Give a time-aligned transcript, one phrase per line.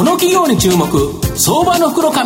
[0.00, 0.86] この企業に注目
[1.36, 2.16] 相場の袋こ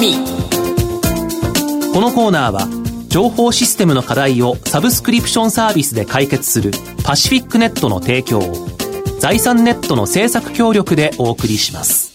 [2.00, 2.68] のコーナーは
[3.08, 6.70] 情報システムの課題をサブスクリプションサービスで解決する
[7.02, 8.42] パシフィックネットの提供を
[9.18, 12.13] 財産ネットの政策協力でお送りします。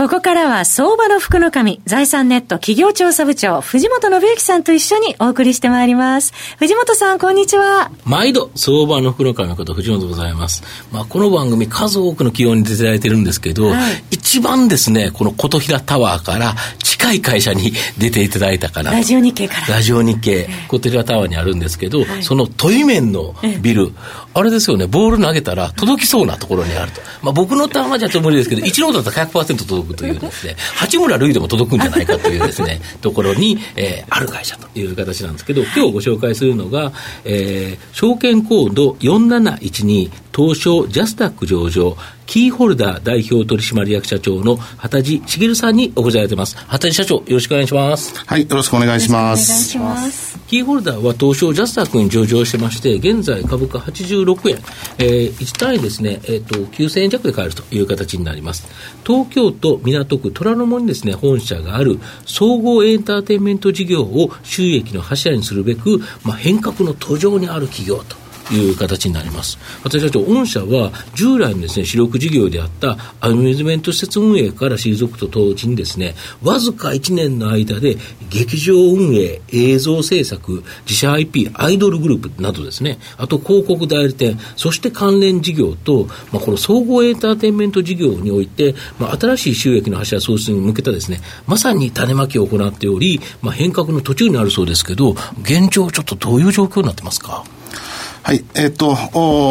[0.00, 6.32] ここからは相場の福の神、財産ネット企業調査部長、藤本信之さんと一緒にお送りしてまいります。
[6.56, 7.90] 藤本さん、こんにちは。
[8.06, 10.62] 毎度、相場の福の神こと、藤本でございます。
[10.90, 16.54] まあ、この番組、数多くの企業に出ていただいてるんですけど、はい、一番ですね、この琴平タワーから
[17.00, 19.76] 近い会社に出ていただいたかなラジオ日経から。
[19.76, 23.92] ラジオ日経、琴平タワーにあるんですけど、はい、その問い面のビル、
[24.34, 27.00] あれですよね、ボール投げたら届きそうなところにあると。
[27.22, 36.92] まあ、僕のタワーじゃちょっと無理ですけど、一郎だったら100%届くくというですね、 八村塁でも届くんじゃないかというですね、ところに、えー、ある会社という形なんですけど、今日ご紹介するのが、
[37.24, 41.96] えー、証券コード4712東証ジャスタック上場、
[42.30, 46.56] キーホルダー代表取締役社長の畑地茂さんにお越しいただいてます。
[46.56, 48.14] 畑地社長、よろしくお願いします。
[48.24, 49.76] はい、よろしくお願いします。
[49.76, 50.38] お願いします。
[50.46, 54.58] キーホルダーは東証ジャスタックに上場してまして、現在株価86円、
[54.98, 58.68] えー、1単位ですね、えっ、ー、と、9000円弱で買えるという形になります。
[59.04, 68.29] 東京都港区虎ノ門にですね、本社がある総合エンターテインメント事業を収益の柱にするべく、まあ、変革の途上にある企業と。
[68.52, 69.58] いう形になります。
[69.84, 77.96] 私たち御社は従来のですね、主力事業であったアミューズメント施設運営から退くと同時にですね、わずか1年の間で
[78.30, 97.44] 劇場運営、映像制作、自社 IP、アイドルグループなどですね、あと広告代理店、そして関連事業と、まあ、この総合エンターテインメント事業において、まあ、新しい収益の柱創出に向けたですね、まさに種まきを行っており、まあ、変革の途中にあるそうですけど、現状ちょっとどういう状況になってますか？
[98.22, 98.44] はい。
[98.54, 98.96] えっ、と、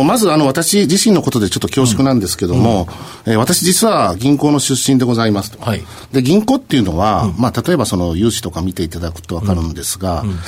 [0.03, 2.87] まず、あの、私自身のことでちょっと恐縮なんですけども、
[3.25, 5.59] うん、えー、私実は銀行の出身でございますと。
[5.59, 10.39] はい、で、銀行っていうのは、うん、まあ、例えばその融資とか見ていただくとわかるんですが、うん。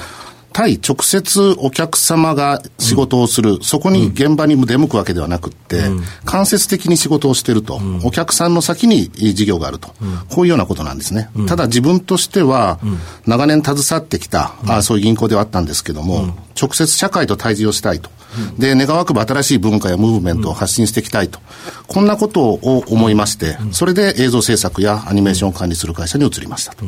[0.54, 9.90] 対直接お客様が仕事をする、うん、そこに現場に出向くわけではなくって、うん、間接的に仕事をしていると、うん、お客さんの先に事業があると、
[10.30, 11.30] こういうようなことなんですね。
[11.48, 12.80] ただ自分としては、
[13.26, 18.10] 長年携わってきた、あそういう銀行ではあったんですけども、直接社会と対峙をしたいと。
[18.58, 21.40] で、願わくば新しい文化やムーブメントを発信していきたいと。
[21.88, 26.86] こんなことを思いまして、それで映像制作やアニメーションを管理する会社に移りましたと。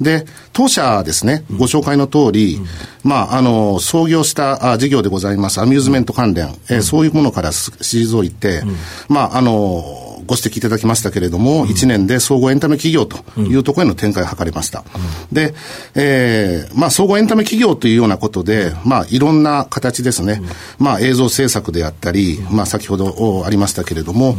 [0.00, 2.60] で、当社ですね、ご紹介の通り、
[3.04, 8.62] まあ、あの、創業した事業でございます、アミューズメント関連、え、そういうものから退いて、
[9.08, 14.84] まあ、あの、ご指摘いただきましたけれども、うん、1年で総合エンタメ企業というところへの展開を図りました。
[15.30, 15.54] うん、で、
[15.94, 20.40] えー、まあ、総合エンタメ企業というようなことで、まあ、いろんな形ですね、
[20.78, 24.36] うん、まあ、映像制作であったり、まあ、先ほどありましたけれども、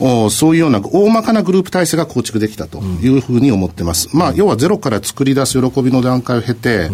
[0.00, 4.08] おそういうような大まかなグループ体制が構築できたというふうに思ってます。
[4.16, 6.90] まあ、要はゼロから作り出す喜びの段階を経て、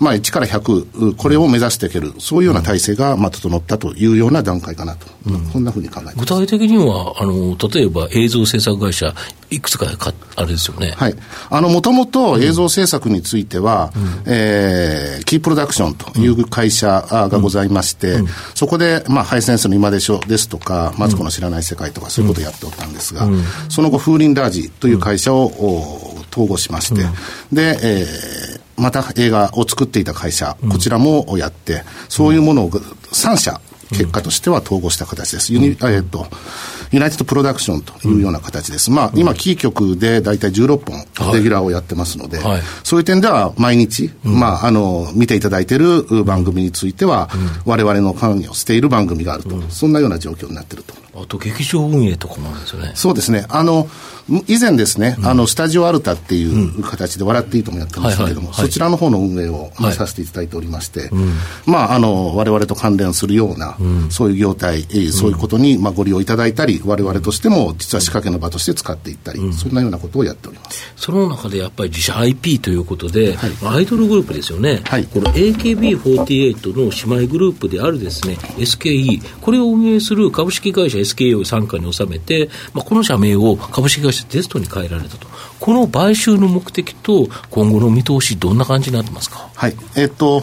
[0.00, 9.14] まあ、1から100、これを目指していける、そういうような体制が、まあ、整ったというような段階かなと、うん、そんなふうに考えて具体的にはあの、例えば映像制作会社、
[9.50, 10.94] いくつかかあれですよね。
[10.96, 11.14] はい。
[11.50, 23.28] あの、もともと映像制作については、うん、えー、キープロダクションという会社がございまして、うん、そこで、まあ、ハイセンスの今でしょですとか、マツコの知らない世界とか、そういうことをやっておったんですが、
[23.68, 27.02] その後、風鈴ラージという会社を、統合しまして、
[27.52, 28.49] で、えー、
[28.80, 33.60] また映画を作っていた会社、こちらもやって、そういうものを3社、
[33.90, 35.52] 結果としては統合した形です。
[35.52, 36.26] ユニ、えっと、
[36.92, 38.90] ユナイテッドプロダクションというような形です。
[38.90, 40.78] まあ、今、キー局で大体16
[41.18, 47.36] 本、レギュラーをやってますので、はい、そういう点では毎日、うん、まあ、あの、見ていただいている番組については、う
[47.68, 50.94] ん、我々の関与をしている番組があると、うん、そんなような状況になっていると。
[51.14, 52.92] あと、劇場運営とかもあるんですよね。
[52.94, 53.44] そうですね。
[53.48, 53.88] あの、
[54.46, 61.10] 以前ですね、あの、スタジオアルタっていう形で、笑っていいともやってましたけれども、そちらの方の運営を、まあ、させていただいておりまして、
[61.66, 63.76] まあ、あの、我々と関連するような、
[64.10, 70.92] そういう業態、そういうことに、まあ、ご利用いただいたり、我々としても、実は仕掛けの場として使っていったり、そんなようなことをやっております。
[70.96, 74.82] その中でやっぱり自社 IP ということで、アイドルグループですよね。
[74.84, 85.26] はい、この AKB48 の姉妹グループであるですね、SKE、これを運営する株式会社 SKE を傘下に収めて、まあ、この社名を株式会社テストに変えられたと。
[85.58, 89.48] この買収の目的と、今後の見通し、どんな感じになってますか？
[89.54, 89.76] はい。
[89.96, 90.42] えっ、と、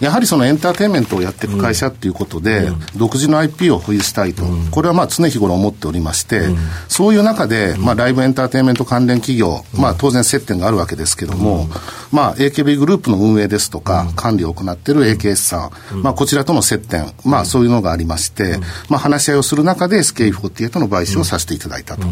[0.00, 6.58] やはりそのエンターテインメントをやっていく会社っていうことで、うん、独自の IP を保有したいと、うん、これはまあ常日頃思っておりまして、うん、
[6.88, 11.68] そういう中で、まあ、ライブエンターテインメント関連企業、まあ、当然接点があるわけですけども、
[12.10, 18.58] まあ、AKB グループの運営ですとか、管理を行っている AKS さん、まあ、こちらとの接点、まあ、そういうのがありまして、
[18.90, 22.06] まあ、話し合いをする中で SK48 の買収をさせていただいたと。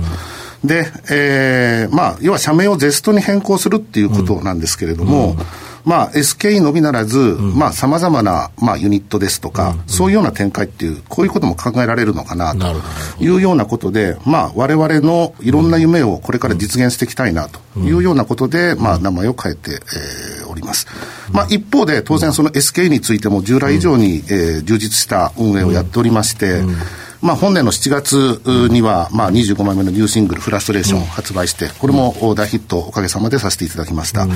[0.64, 5.36] で、えー、まあ、要は社名をゼストに変更するっていうことなんですけれども、
[5.84, 12.66] まあ、SKE のみならず、うん、まあ、様々な、まあ、ユニットですとか、うん、そういうような展開っていう、こういうことも考えられるのかな、と
[13.22, 20.86] いうようなことで、まあ、我々のいろんな夢をこれから実現していきたいな、というようなことで、まあ、名前を変えて、えー、おります。
[21.32, 26.60] まあ、一方で、当然その SKE についても従来以上に、えー、充実した運営をやっておりまして、
[27.22, 28.40] まあ、本年の7月
[28.70, 34.26] には、まあ、25枚目のニューシングル、フラストレーションを発売して、これも大ヒットおかげさまでさせていただきました。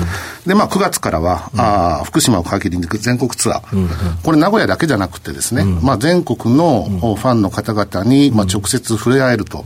[0.45, 4.23] で、まあ、9月からは、あ福島を皮切りに全国ツアー。
[4.23, 9.65] これ、名古屋だけじゃなくてですね、まあ、全国のファンの方々に、まあ、直接触れ合えると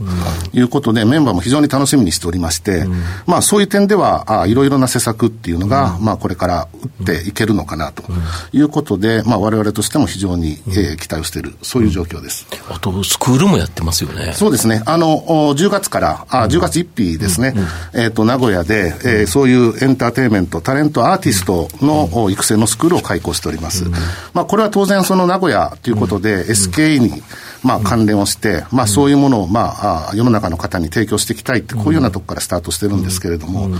[0.52, 2.86] いうことで、メンバーも非常に楽しみにしておりまして、
[3.26, 6.68] まあ、そういう点では、あいろいろな施策っていうのが、まあ、これから
[7.00, 8.04] 打っていけるのかなと
[8.52, 12.46] いうことで、まあ、我々としても非常に、えー、期待をしている、そういう状況です。
[12.70, 14.32] あとスクールもやってますよね。
[14.34, 14.84] そうですね。
[14.86, 15.18] あの、
[15.56, 17.54] 10月から、あ10月1日ですね、
[17.92, 23.86] えっ、と、名古屋で、えー、そういうエンターテインメント、タレント、アーティストの育成のスクールを開講しております。
[24.32, 27.20] まあ、これは当然その名古屋ということで、SKE に、
[27.64, 33.70] まあ、関連をして、まあ、そういうものを、まあ、世の中の方に提供していきたいって、こういうようなところからスタートしてるんですけれども、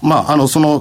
[0.00, 0.78] まあ、あの、その、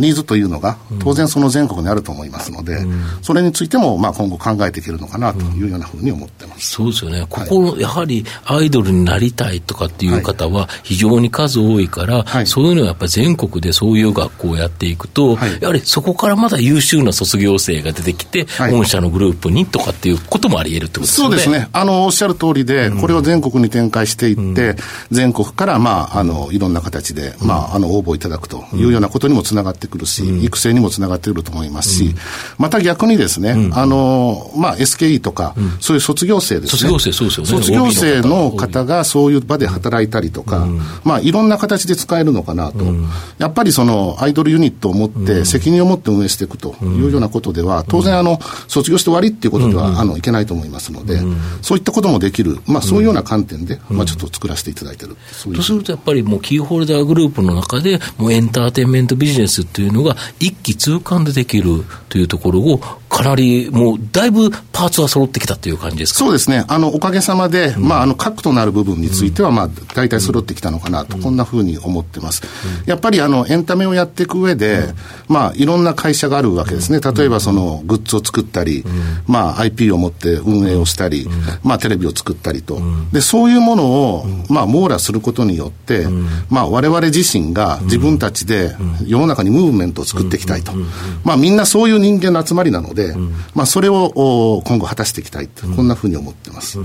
[0.00, 2.78] ニーズというのが、当然その全国にあると思いますので、
[3.20, 6.70] それについても、まあ、今後考えていけるのかなというようなふうに思ってます。
[6.70, 7.26] そうですよね。
[7.28, 21.24] ここ、はい、やはりアイドルになりたいとかっていう方は非常に数多いから、はい、そういうのはやっぱり全国でそういう学校をやっていくと、はい、やはりそこからまだ優秀な卒業生が出てきて、御社のグループにとかっていうこともあり得るってことですね。
[21.24, 21.68] そうですね。
[21.72, 24.76] あの、おっしゃる通りで、これを全国に展開していって、うん、
[25.10, 32.14] 全国から、まあ、あの、いろんな形で、まあ、あの、応募いただくというようなことにもつながってくるし、うん、育成にもつながってくると思いますし、
[32.58, 36.78] また逆にですね、あの、まあ、SKE とか、そういう卒業生ですね。
[36.78, 37.64] 卒業生、そうですよね。
[37.64, 40.66] 卒業生の方がそういう場で働いたりとか、
[41.04, 42.84] まあ、いろんな形で使えるのかなと。
[43.38, 48.38] やっぱりその、アイドルユニットを持って、責任を持って運営していくというようなことでは、当然、あの、
[48.68, 51.20] 卒業して終わりっていうことでは、あの、いけないと思いますので、
[51.62, 55.16] そういったこともできる、まあ、そういうような観点で、まあ、ちょっと作らせていただいてる。
[55.54, 62.80] とすると、やっぱりもう、キーホルダーグループの中で、もうエンターテインメントビジネスっていうのが、一気通貫でできるというところを、
[63.12, 66.64] かなりもう、だいぶパーツは揃ってきたという感じですかそうですね。
[66.68, 68.52] あの、おかげさまで、まあ、あの、核と。
[68.52, 72.42] なる部分については、まあ、大体揃ってきたのかなと、こんなふうに思ってます。
[72.86, 74.94] やっぱり、あの、エンタメをやっていく上で、
[75.28, 77.00] まあ、いろんな会社があるわけですね。
[77.00, 78.84] 例えば、その、グッズを作ったり、
[79.26, 81.28] まあ、IP を持って運営をしたり、
[81.62, 82.80] まあ、テレビを作ったりと。
[83.12, 86.06] で、そういうものを、まあ、網羅することによって、
[86.50, 88.74] まあ、我々自身が自分たちで
[89.06, 90.72] 世の中にムーブメントを作っていきたいと。
[91.24, 93.01] まあ、みんなそういう人間の集まりなので、
[93.54, 96.78] まあ、それを今後果たしていきたいと、こんなふうに思ってます。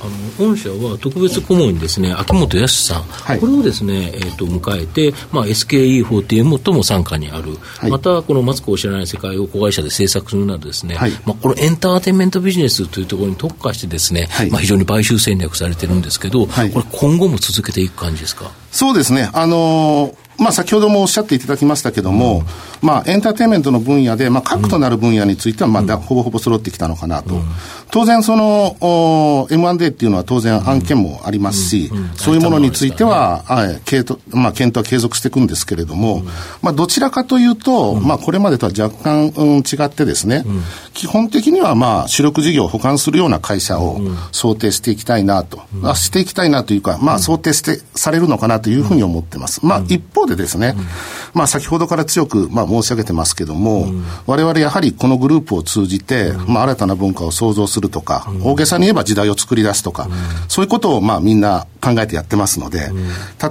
[0.00, 0.04] あ
[0.40, 18.52] の御社は特別顧問にですね秋元康さん、はい、これをですね、えーと、迎えて、まあ、SKE48 とも傘下にある、はい、またこのマツコを知らない世界を子会社で制作するなどですね、はい、まあ、このエンターテインメントビジネスというところに特化してですね、まあ、非常に買収戦略されてるんですけど、これ今後も続けていく感じですか？
[18.70, 19.30] そうですね。
[19.32, 27.34] あのーまあ、先ほどもおっしゃっていただきましたけども、うん、まあ、エンターテインメントの分野で、まあ、核となる分野については、まあ、ほぼほぼ揃ってきたのかなと。
[27.34, 27.42] うん、
[27.90, 36.22] 当然、その、M&A っていうのは当然案件もありますし、そういうものについては、はい、検討、まあ、検討は継続していくんですけれども、
[36.62, 40.44] まあ、どちらかというと、まあ、これまでとは若干、うん、違ってですね、
[40.94, 49.64] 基本的には、まあ、主力事業を補完するような会社を想定していきたいなと、あしていきたいなというか、まあ、想定して、されるのかなというふうに思ってます。
[49.66, 50.84] まあ、一方でですね、うん、
[51.34, 60.08] まあ先ほどから強く、まあ、申し上げてますけども、うん、我々やはりこのグループを通じて、まあ、新たな文化を創造するとか、大げさに言えば時代を作り出すとか、
[60.48, 62.90] そういうことをまあみんな考えてやってますので、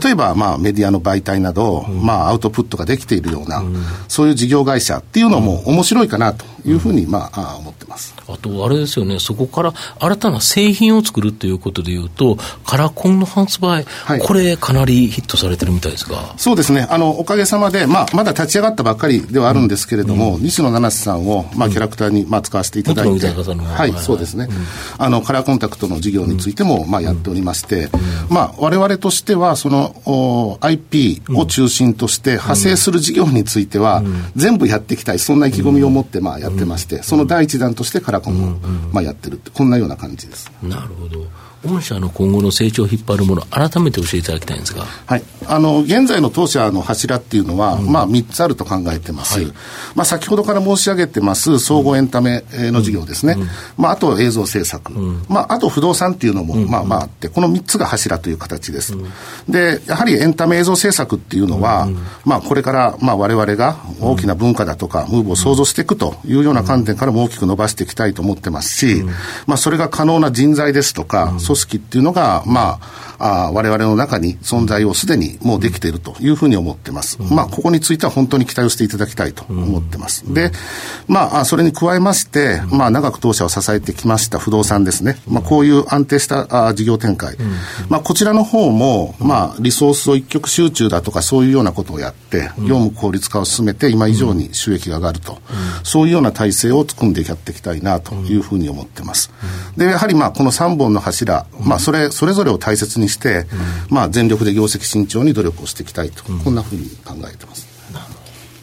[0.01, 3.63] 例えばまあメディアの媒体など、まあアウトプットができているような、
[4.07, 8.15] そういう事業会社っていうのも面白いかなというふうにまあ思ってます。
[8.27, 16.33] あと、あれですよね、そこから新たな製品を作るということでいうと、カラコンの発売、はい、これ、かなりヒットされてるみたいですが。
[16.37, 24.47] そうですね、あのおかげさまで、で、まあ、まだ立ち上がったばっかりではあるんですけれども、うん、西野七瀬さんを、まあ、キャラクターに、まあ、使わせていただいて、はい、そうですね、
[24.97, 27.89] あの、カラーコンタクトの事業についても、まあ、やっておりまして、
[28.29, 34.03] まあ、我々としては、その、IP を中心として派生する事業については、
[34.35, 38.57] 全部やっていきたい、そんな意気込みを持って、まあ、やってまして、その第一弾としてカラコンを、
[38.91, 40.51] まあ、やってるって、こんなような感じです。
[40.63, 41.27] なるほど。
[41.65, 49.53] 御社の今後の成長を引っ張るもの、改めて教えていただきたいんですが、はい、あの現在の当社の柱っていうのは、うん、まあ、3つあると考えてます、はい、
[49.95, 53.47] まあ、先ほどから申し上げてます、総合エンタメの事業ですね、うん、
[53.77, 58.95] まあ、あと映像制作、うん、まあ、あと不動産っていうのも、まあまああって、この3つが柱という形です。
[59.47, 61.87] で、やはりエンタメ映像制作っていうのは、
[62.25, 69.03] まあ、これからまあ我々が大きな文化だとか、ムーブを創造していくというような観点からも大きく伸ばしていきたいと思ってますし、
[69.45, 72.79] まあ、それが可能な人材ですとか、組織っていうのが、ま
[73.19, 77.17] あ、あ我々の中に存在をすでにもうできているというふうに思ってます。
[77.21, 80.31] まあ、ここについては本当に期待をしていただきたいと思ってます。
[80.33, 80.51] で、
[81.07, 85.17] まあ、それに加えまして、まあ、長く当社を支えてきました不動産ですね。
[85.27, 87.35] まあ、こういう安定したあ事業展開。
[87.89, 95.39] まあ、こちらの方も、まあ、リソースを一極集中だとか、そういうようなことをやって、業務効率化を進めて、今以上に収益が上がると。
[95.83, 99.31] そういうような体制を作んでやっていきたいなというふうに思ってます。
[99.77, 103.45] で、やはりまあ、この3本の柱、まあ、それ、それぞれを大切にして、
[103.89, 107.67] まあ、全力で業績慎重に努力をしていきたいと、こんなふうに考えてます。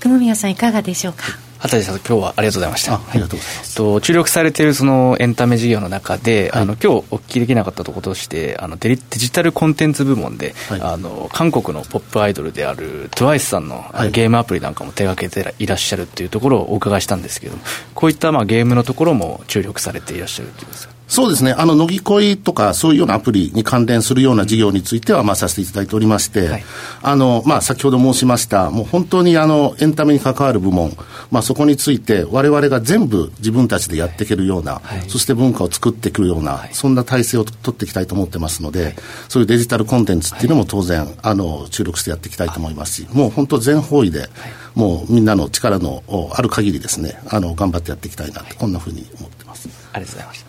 [0.00, 1.24] 雲宮さんいかがでしょうか？
[1.58, 2.96] 畑さん、今日はありがとうございました。
[2.96, 3.74] ありがとうございます。
[3.74, 17.56] と注力されているそのエンタメ事業の中で、はい、あの今日お聞きできなかったところとして、あのデジタルコンテンツ部門で、はい、あの韓国のポップアイドルである TWICE さんの,、はい、ゲームアプリなんかも手がけていらっしゃるっていうところをお伺いしたんですけど
[17.94, 20.93] こういったまあゲームのところも注力されていらっしゃるということですか？
[21.06, 21.52] そうですね。
[21.52, 26.64] あの、乃木恋とか、そういうようなアプリに関連するような事業については、まあ、させていただいておりまして、はい、
[27.02, 30.96] あの、まあ、先ほど申しました、もう本当にあの、エンタメに関わる部門、
[31.30, 38.96] まあ、そこについて、我々が全部自分たちでやっていけるような、はい、そして文化を作っていくような、はい、そんな体制を取っていきたいと思ってますので、
[39.28, 44.28] そういうデジタルコンテンツっていうのも当然、あの、注力してやっていきたいと思いますし、もう本当全方位で、
[44.74, 46.02] もうみんなの力の
[46.34, 49.68] ある限りですね、あの、頑張ってやっていきたいなこんなふうに思ってます。
[49.92, 50.43] ありがとうございました。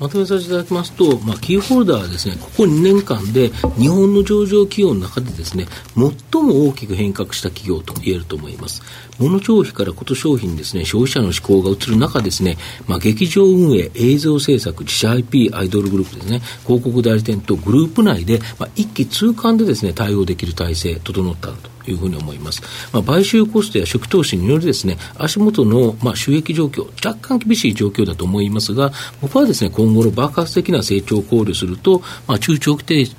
[0.00, 8.82] まとめさせていただきますと、まあ、キーホルダーはですね、ここ2年間で日本の上場企業の中でですね、最も大きく変革した企業と言えると思います。
[9.20, 12.56] 物消費からこと商品ですね、消費者の思考が移る中ですね、
[12.88, 21.73] まあ、劇場運営、映像制作、自社 IP、アイドルグループですね、広告代理店とグループ内で、まあ、一気通貫でですね、対応できる体制、整ったと。
[21.84, 22.62] というふうに思います。
[22.92, 33.14] まあ、買収コストや初期投資によるですね、足元のまあ収益状況、若干厳しい状況だと思いますが、僕はですね、今後の爆発的な成長を考慮すると、まあ、中長期的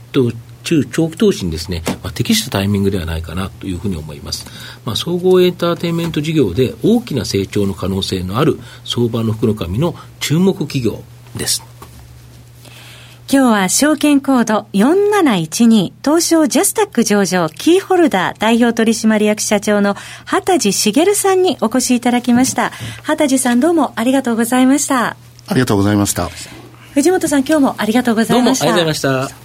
[0.65, 4.48] 中長期投資にですね、まあ、適したタイミングではないかなというふうに思います。
[4.84, 11.03] まあ、総合エンターテインメント事業で大きな成長の可能性のある相場の福の神の注目企業
[11.38, 11.75] です。
[13.27, 22.72] 今日は証券コード4712東証ジャスタック上場キーホルダー代表取締役社長の畑地茂さんにお越しいただきました。
[23.01, 25.17] 畑地さんどうもありがとうございました。
[25.48, 26.29] ありがとうございました。
[26.94, 28.65] 藤本さん今日もありがとうございました。
[28.67, 29.44] どうもありがとうございました。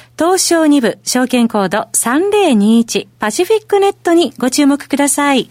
[0.17, 5.49] 東証2部証券コード3021パシフィックネットにご注目ください。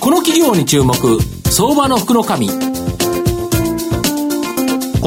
[0.00, 0.94] この企業に注目、
[1.50, 2.48] 相場の福の神。
[2.48, 2.54] こ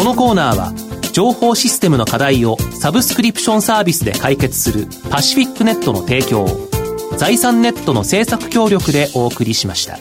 [0.03, 0.74] のコーナーは、
[1.13, 6.48] 情報システムの課題をサブスクリプションサービスで解決するパシフィックネットの提供を
[7.17, 10.00] 財産ネットの政策協力でお送りしました。